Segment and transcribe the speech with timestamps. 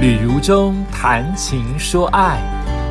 [0.00, 2.40] 李如中谈情说爱，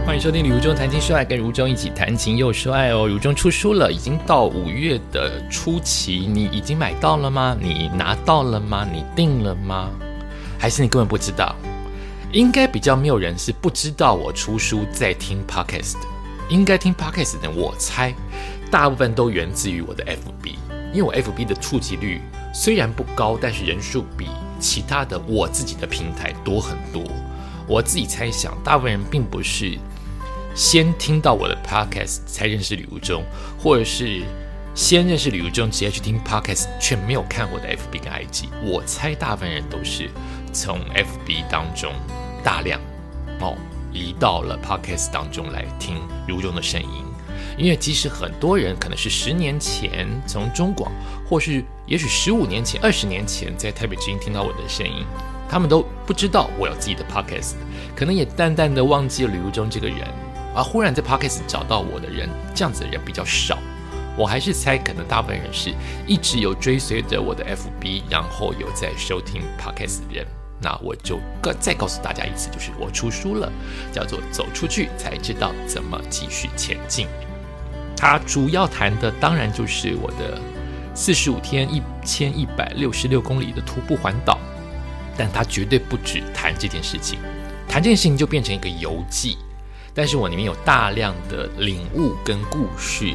[0.05, 3.08] 欢迎收听李如中谈情说爱，跟如中一起谈情又说爱哦。
[3.08, 7.58] 如中出书了，已经到五月的初期，你已经买到了吗？
[7.60, 8.87] 你拿到了吗？
[8.94, 9.90] 你订了吗？
[10.60, 11.56] 还是你根本不知道？
[12.31, 16.02] 应该比较没有人是不知道我出书在听 podcast 的，
[16.48, 18.13] 应该听 podcast 的，我猜
[18.70, 20.53] 大部分都源自于我的 FB，
[20.94, 22.21] 因为我 FB 的触及率
[22.53, 24.27] 虽然不高，但是人数比。
[24.59, 27.03] 其他的我自己的平台多很多，
[27.67, 29.77] 我自己猜想，大部分人并不是
[30.55, 33.23] 先听到我的 podcast 才认识吕如中，
[33.57, 34.23] 或者是
[34.75, 38.49] 先认识吕如中直接去听 podcast 却没有看我的 FB 跟 IG。
[38.63, 40.09] 我猜大部分人都是
[40.53, 41.93] 从 FB 当中
[42.43, 42.79] 大量
[43.39, 43.55] 哦
[43.91, 47.09] 移到了 podcast 当中来听如中的声音。
[47.59, 50.90] 因为即使很多人可能是十年前从中广，
[51.27, 55.05] 或是也许十五年前、二十年前在台北之音听到我的声音，
[55.49, 57.55] 他们都不知道我有自己的 podcast，
[57.95, 60.07] 可能也淡淡的忘记了吕如中这个人，
[60.55, 63.60] 而忽然在 podcast 找到我的人，这样子的人比较少。
[64.18, 65.73] 我还是猜，可能大部分人是
[66.08, 70.26] 一直有追随着我的 FB，然后有在收听 podcast 的人。
[70.62, 73.50] 那我就告再告诉大家一次，就是我出书了，
[73.94, 77.06] 叫做《走出去才知道怎么继续前进》。
[78.02, 80.39] 它主要谈的当然就是我的
[80.95, 84.39] 四十五天一千一百六十六公里的徒步环岛，
[85.17, 87.20] 但它绝对不止谈这件事情，
[87.67, 89.38] 谈这件事情就变成一个游记。
[89.94, 93.14] 但是我里面有大量的领悟跟故事，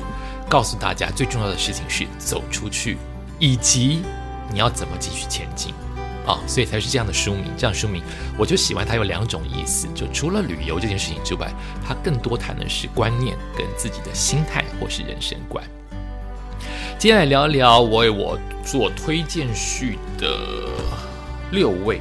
[0.51, 2.99] 告诉大家最重要的事情是走出去，
[3.39, 4.03] 以及
[4.53, 5.73] 你要怎么继续前进。
[6.27, 7.45] 啊，所以才是这样的书名。
[7.57, 8.03] 这样书名，
[8.39, 9.87] 我就喜欢它有两种意思。
[9.95, 11.53] 就除了旅游这件事情之外，
[11.87, 15.63] 它更多谈的是观念跟自己的心态或是人生观。
[16.99, 20.39] 接下来聊一聊我为我做推荐序的
[21.51, 22.01] 六位。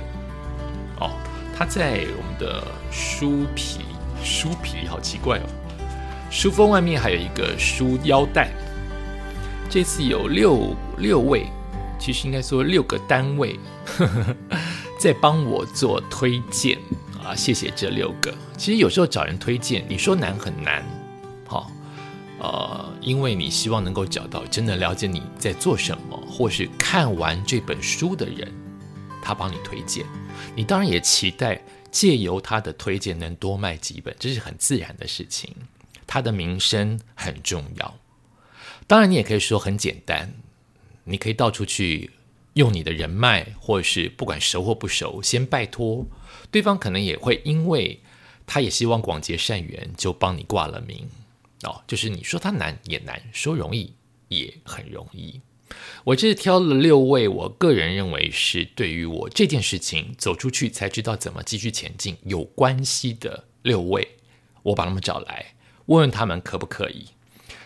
[0.99, 1.11] 哦，
[1.57, 3.81] 他在我们的书皮，
[4.23, 5.44] 书皮好奇怪哦，
[6.31, 8.50] 书封外面还有一个书腰带。
[9.69, 11.47] 这次有六六位。
[12.03, 13.58] 其实应该说六个单位
[15.00, 16.78] 在帮我做推荐
[17.24, 18.36] 啊，谢谢这六个。
[18.58, 20.84] 其实有时候找人推荐，你说难很难，
[21.47, 21.72] 好，
[22.40, 28.52] 呃，因为你希望能够找到真的了解你在做什么，或是看完这本书的人，
[29.22, 30.06] 他帮你推荐。
[30.58, 35.56] 你当然也期待借由他的推荐能多卖几本，这是很自然的事情。
[36.06, 37.96] 他的名声很重要，
[38.88, 40.34] 当然你也可以说很简单。
[41.03, 42.12] 你可以到处去
[42.53, 46.06] 用你的人脉，或者是不管熟或不熟，先拜托
[46.52, 48.00] 对方，可能也会因为
[48.46, 51.09] 他也希望广结善缘，就帮你挂了名
[51.64, 51.81] 哦。
[51.88, 53.94] 就是你说他难也难，说容易
[54.28, 55.41] 也很容易。
[56.03, 64.08] 我这是挑了六位，我个人认为是对于我这件事情走出去才知道怎么继续前进有关系的六位，
[64.62, 65.56] 我把他们找来，
[65.88, 67.08] 问问他们可不可以。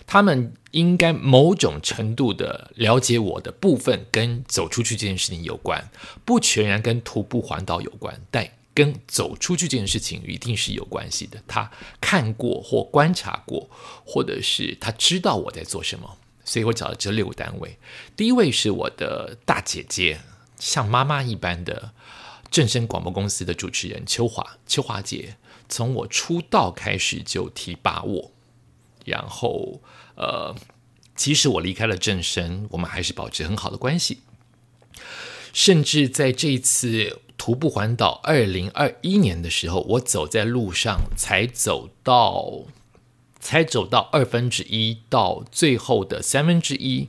[0.07, 5.91] 他们应该某种程度的了解我的部分，跟走出去这件事情有关，
[6.23, 11.43] 不全然跟徒步环岛有关，但跟走出去这件事情一定是有关系的。
[11.45, 11.69] 他
[11.99, 13.69] 看过或观察过，
[14.05, 17.77] 或者是他知道我在做什么，所以我找了这六个单位。
[18.15, 20.21] 第一位是我的大姐姐，
[20.57, 21.91] 像妈妈一般的
[22.49, 25.35] 正声广播公司的主持人秋华，秋华姐
[25.67, 28.31] 从我出道开始就提拔我。
[29.07, 29.81] 然后，
[30.15, 30.53] 呃，
[31.15, 34.19] 即使我离开了正生，我们还是保持很好的关系。
[35.53, 42.65] 甚至在这一次徒步环岛二零二一年的时候，我走在路上，才走到，
[43.39, 47.07] 才走到二分之一到最后的三分之一，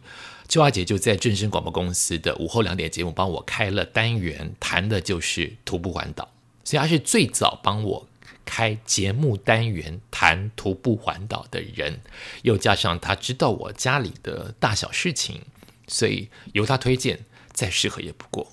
[0.48, 6.28] 秋华姐就在正声广播公司的午后两点节目帮我开了单元，谈的就是徒步环岛，
[6.62, 8.06] 所以她是最早帮我。
[8.44, 12.00] 开节目单元谈徒步环岛的人，
[12.42, 15.42] 又加上他知道我家里的大小事情，
[15.86, 18.52] 所以由他推荐再适合也不过。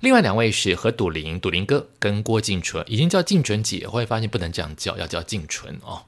[0.00, 6.04] 另外两位是何笃林，笃林哥跟郭敬纯，已经叫敬纯姐，后来发现不能这样叫，要叫敬纯哦。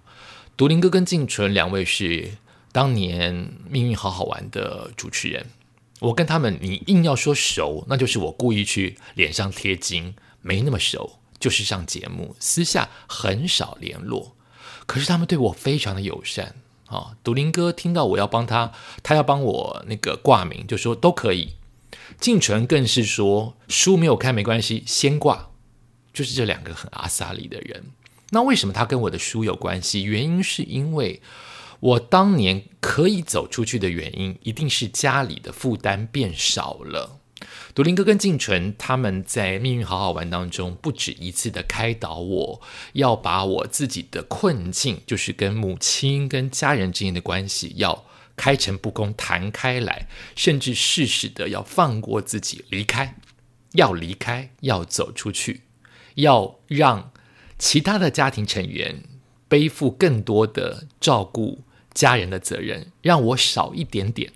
[0.56, 2.32] 笃林哥跟敬纯两位是
[2.70, 3.34] 当年
[3.68, 5.46] 《命运好好玩》的主持人，
[6.00, 11.17] 我跟他们你硬要说熟，那就是我故意去脸上贴金，没那么熟。
[11.38, 14.34] 就是上节目，私下很少联络，
[14.86, 16.56] 可是他们对我非常的友善
[16.86, 17.16] 啊。
[17.22, 21.54] 独林哥听到我要帮他，他要帮我那个挂名，就说都可以。
[22.20, 25.50] 静纯更是说书没有看没关系，先挂。
[26.12, 27.92] 就是这两个很阿萨里的人。
[28.30, 30.02] 那为什么他跟我的书有关系？
[30.02, 31.22] 原因是因为
[31.78, 37.20] 我当年可以走出去的原因，一定是家里的负担变少了。
[37.74, 42.60] 独林哥跟静纯他们在《命运好好玩》当中不止一次的开导我，
[42.94, 48.04] 要把我自己的困境，就是跟母亲、跟家人之间的关系，要
[48.36, 53.16] 开诚布公谈开来，甚至适时的要放过自己，离开，
[53.72, 55.62] 要离开，要走出去，
[56.14, 57.12] 要让
[57.58, 59.04] 其他的家庭成员
[59.48, 64.32] 背负更多的照顾家人的责任，让我少一点点。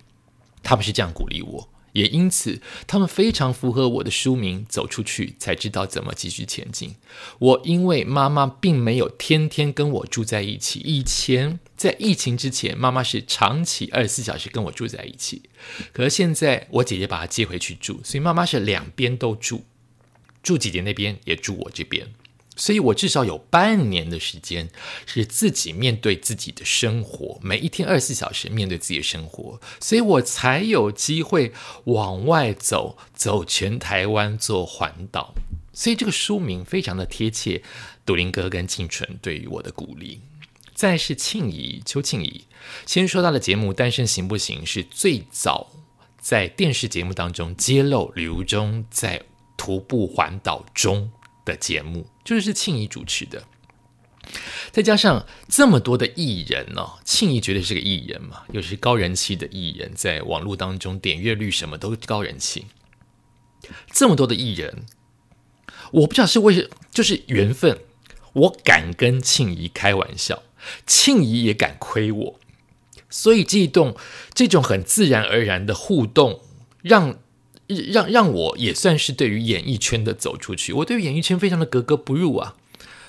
[0.63, 1.69] 他们是这样鼓励我。
[1.93, 6.97] 也因此，他们非常符合我的书名“走出去才知道怎么继续前进”。
[7.39, 15.43] 我因为妈妈并没有天天跟我住在一起，以前在疫情之前，妈妈是长期二十四小时跟我住在一起。
[15.93, 19.65] 可是现在，我姐姐把她接回去住，所以妈妈是两边都住，
[20.43, 22.09] 住姐姐那边也住我这边。
[22.63, 24.71] 所以我至少有半年的时间
[25.05, 31.53] 是自己面对自己的生活，每一天二十四小时面对自己的生活，所以我才有机会
[31.87, 35.35] 往外走，走全台湾做环岛。
[35.73, 37.61] 所以这个书名非常的贴切，
[38.07, 40.21] 杜林哥跟庆纯对于我的鼓励。
[40.73, 42.45] 再是庆怡，邱庆怡，
[42.87, 45.69] 先说到的节目《单身行不行》是最早
[46.21, 49.21] 在电视节目当中揭露刘忠在
[49.57, 51.11] 徒步环岛中。
[51.45, 53.45] 的节目就是庆怡主持的，
[54.71, 62.67] 再加上这么多的艺人哦，庆怡绝对是个艺人嘛，又是高人气的艺人，在网络当中点阅率什么都高人气。
[63.93, 64.87] 这么多的艺人，
[65.93, 67.79] 我不知道是为就是缘分，
[68.33, 70.43] 我敢跟庆怡开玩笑，
[70.87, 72.41] 庆怡也敢亏我，
[73.11, 73.97] 所以这种
[74.33, 76.41] 这种很自然而然的互动，
[76.83, 77.19] 让。
[77.93, 82.57] 让让我也算是对于演艺圈的走出去，我对于演艺圈非常的格格不入啊！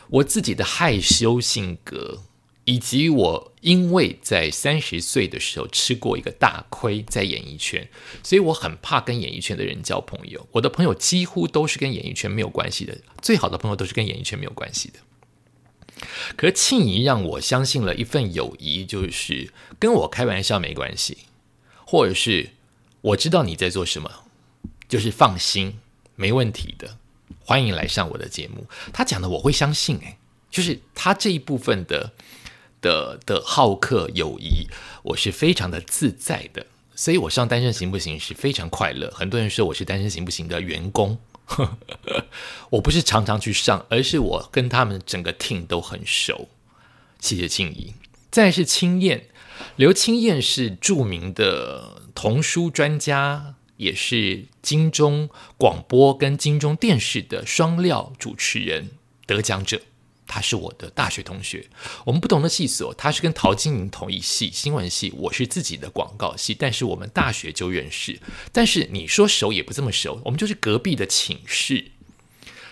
[0.09, 2.21] 我自己的害羞性格，
[2.65, 7.87] 以及我因为在三十岁的时候吃过一个大亏在演艺圈，
[8.21, 10.47] 所以我很怕跟演艺圈的人交朋友。
[10.51, 14.99] 我的朋友几乎都是跟演艺圈没有关系的，最好的朋友都是跟演艺圈没有关系的。
[16.35, 21.19] 可是庆怡让我相信了一份友谊，就是跟我开玩笑没关系，
[21.85, 22.49] 或者是
[23.01, 24.25] 我知道你在做什么。
[24.93, 25.79] 就是放心，
[26.15, 26.99] 没问题的，
[27.43, 28.67] 欢迎来上我的节目。
[28.93, 30.17] 他讲的我会相信，诶，
[30.51, 32.11] 就是他这一部分的
[32.79, 34.67] 的的好客友谊，
[35.01, 36.67] 我是非常的自在的。
[36.93, 39.09] 所以我上单身行不行是非常快乐。
[39.09, 41.17] 很多人说我是单身行不行的员工，
[42.69, 46.49] 我不是常常去上，而是我跟他们整个 team 都很熟。
[47.19, 47.95] 谢谢青怡，
[48.29, 49.25] 再是青燕，
[49.75, 53.55] 刘青燕是著名的童书专家。
[53.83, 58.91] 也是金钟广播跟金钟电视的双料主持人
[59.25, 59.81] 得奖者，
[60.25, 61.67] 他是我的大学同学。
[62.05, 68.19] 我们不同的系所，他是跟陶晶莹同一系新闻系，我是自己的广告系，但是我们大学就认识。
[68.51, 71.91] 但是你说熟也不这么熟，我们就是隔壁的寝室。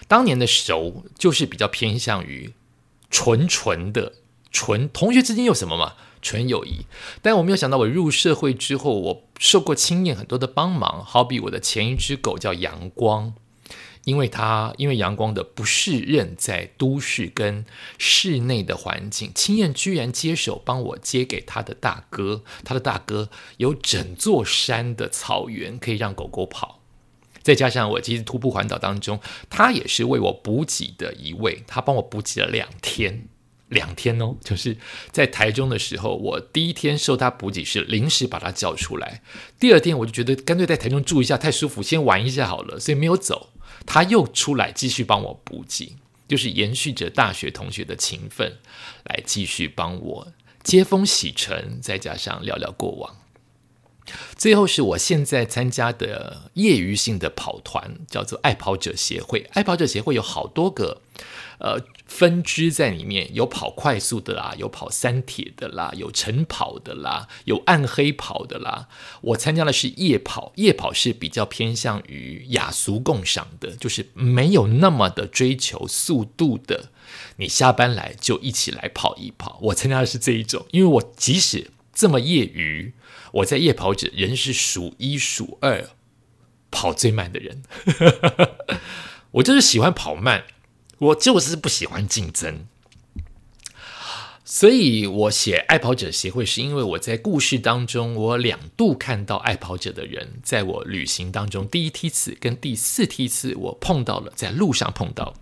[0.08, 2.54] 当年的熟就是比较偏向于
[3.10, 4.14] 纯纯的
[4.52, 5.94] 纯同学之间有什么嘛？
[6.22, 6.86] 纯友谊，
[7.22, 11.04] 但我没有想到，我入社会之后，我受过青燕很多的帮忙。
[11.04, 13.34] 好比我的前一只狗叫阳光，
[14.04, 17.66] 因为它因为阳光的不适任在都市跟
[17.98, 22.44] 室内的环境，青燕居然接手帮我接给他的大哥。
[22.64, 26.82] 他的大哥有整座山的草原可以让狗狗跑，
[27.42, 29.20] 再加上我其实徒步环岛当中，
[29.50, 33.28] 他也是为我补给的一位，他帮我补给了两天。
[33.72, 34.78] 两天哦， 就是
[35.12, 39.22] 在台中的时候，我第一天受他补给是临时把他叫出来，
[39.60, 43.50] 第二天我就觉得干脆在台中住一下太舒服，先玩一下好了，所以没有走。
[43.86, 45.98] 他又出来继续帮我补给，
[46.28, 48.60] 就是延续着大学同学的情分，
[49.06, 50.28] 来继续帮我
[50.62, 53.16] 接风洗尘，再加上聊聊过往。
[54.36, 59.48] 最后是我现在参加的业余性的跑团，叫做爱跑者协会。
[59.54, 61.02] 爱跑者协会有好多个。
[61.64, 68.88] 呃，分支在里面有跑快速的啦，有跑三铁的啦，有晨跑的啦，有暗黑跑的啦。
[69.22, 76.90] 我参加的是夜跑，夜跑是比较偏向于雅俗共赏的，就是没有那么的追求速度的。
[77.36, 79.60] 你下班来就一起来跑一跑。
[79.62, 82.96] 我参加的是这一种，因为我即使这么业余，
[83.34, 85.92] 我在夜跑者仍是数一数二
[86.72, 87.62] 跑最慢的人。
[89.34, 90.46] 我就是喜欢跑慢。
[91.02, 92.68] 我就是不喜欢竞争，
[94.46, 105.34] 所以我写爱跑者协会，是因为我在故事当中，我两度看到爱跑者的人，在我旅行当中，第一梯次跟第四梯次，我碰到了，在路上碰到。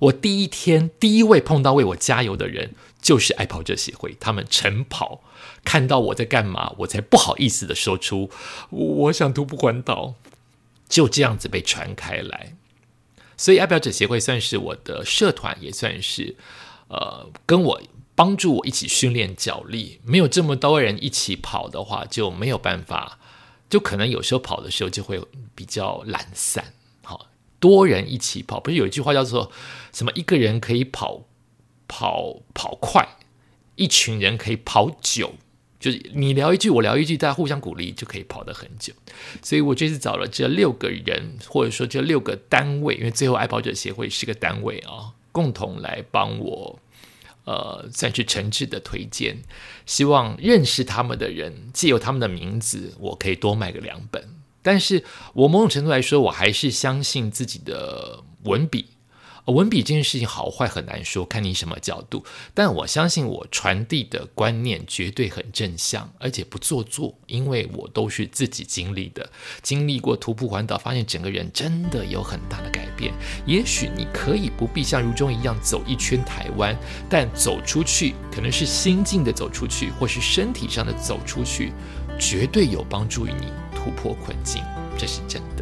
[0.00, 5.22] 我第一天第一位碰到为我加油的人，就是爱跑者协会，他们晨跑，
[5.64, 8.30] 看到我在干嘛，我才不好意思的说出
[8.68, 10.16] 我想徒步环岛。
[10.86, 12.56] 就这样子被传开来。
[13.40, 16.36] 所以爱表者协会算是我的社团，也算是
[16.88, 17.80] 呃跟我
[18.14, 19.98] 帮助我一起训练脚力。
[20.04, 23.18] 没有这么多人一起跑的话，就没有办法，
[23.70, 25.18] 就可能有时候跑的时候就会
[25.54, 26.74] 比较懒散。
[27.02, 29.50] 好，多人一起跑，不是有一句话叫做
[29.90, 30.12] 什么？
[30.14, 31.22] 一个人可以跑
[31.88, 33.16] 跑跑快，
[33.76, 35.32] 一群人可以跑久。
[35.80, 38.92] 就是你聊一句，我聊一句，大家互相鼓励，就可以跑得很久。
[39.42, 46.78] 所以我这次找了这六个人，或者说这六个单位，因为最后爱跑者协会是个单位啊，共同来帮我，
[47.44, 49.38] 呃，算是诚挚的推荐。
[49.86, 54.22] 希望认识他们的人，借由他们的名字，我可以多卖个两本。
[54.62, 58.84] 但是我某种程度来说，我还是相信自己的文笔。
[59.50, 62.24] 文笔这件事情好坏很难说，看你什么角度。
[62.54, 69.30] 但我相信我传递的观念绝对很正向，而且不做作，因为我都是自己经历的，
[69.62, 73.12] 经历过徒步环岛，发现整个人真的有很大的改变。
[73.46, 76.76] 也许你可以不必像如中一样走一圈台湾，
[77.08, 81.72] 但走出去，可能是心境的走出去，或是身体上的走出去，
[82.18, 84.62] 绝对有帮助于你突破困境，
[84.98, 85.59] 这是真的。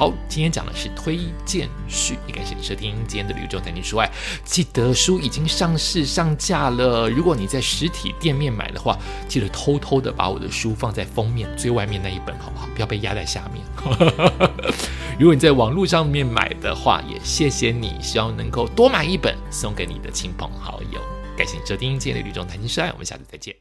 [0.00, 4.10] 好，今天讲的是推荐序，也感谢你收听今天的旅中谈情说爱。
[4.46, 12.66] 记得书已经上市上架了，如果你在实体店面买的话，记得偷偷的把我的书放在封面最外面那一本，好不好？
[12.74, 13.62] 不要被压在下面。
[15.20, 20.98] 如果你在网络上面买的话，也谢谢你，希望能够多买一本送给你的亲朋好友。
[21.36, 23.60] 感谢你收听今天的旅中谈情说爱，我们下次再见。